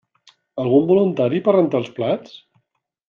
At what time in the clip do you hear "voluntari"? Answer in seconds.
0.93-1.41